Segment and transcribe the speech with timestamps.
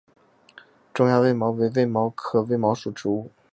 [0.95, 3.29] 中亚卫矛为卫矛科卫矛属的植物。